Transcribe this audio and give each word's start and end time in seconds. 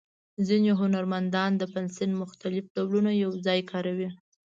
ځینې 0.47 0.71
هنرمندان 0.81 1.51
د 1.57 1.63
پنسل 1.73 2.11
مختلف 2.23 2.65
ډولونه 2.75 3.11
یو 3.23 3.31
ځای 3.45 3.59
کاروي. 3.71 4.09